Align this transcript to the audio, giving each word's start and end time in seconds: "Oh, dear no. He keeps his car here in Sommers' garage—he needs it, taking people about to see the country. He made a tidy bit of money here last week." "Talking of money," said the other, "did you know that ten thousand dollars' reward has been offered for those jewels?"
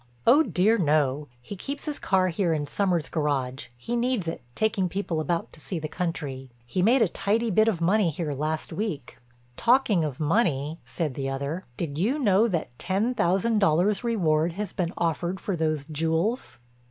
"Oh, 0.25 0.41
dear 0.41 0.79
no. 0.79 1.27
He 1.43 1.55
keeps 1.55 1.85
his 1.85 1.99
car 1.99 2.29
here 2.29 2.53
in 2.53 2.65
Sommers' 2.65 3.07
garage—he 3.07 3.95
needs 3.95 4.27
it, 4.27 4.41
taking 4.55 4.89
people 4.89 5.19
about 5.19 5.53
to 5.53 5.59
see 5.59 5.77
the 5.77 5.87
country. 5.87 6.49
He 6.65 6.81
made 6.81 7.03
a 7.03 7.07
tidy 7.07 7.51
bit 7.51 7.67
of 7.67 7.79
money 7.81 8.09
here 8.09 8.33
last 8.33 8.73
week." 8.73 9.19
"Talking 9.57 10.03
of 10.03 10.19
money," 10.19 10.79
said 10.85 11.13
the 11.13 11.29
other, 11.29 11.65
"did 11.77 11.99
you 11.99 12.17
know 12.17 12.47
that 12.47 12.75
ten 12.79 13.13
thousand 13.13 13.59
dollars' 13.59 14.03
reward 14.03 14.53
has 14.53 14.73
been 14.73 14.91
offered 14.97 15.39
for 15.39 15.55
those 15.55 15.85
jewels?" 15.85 16.57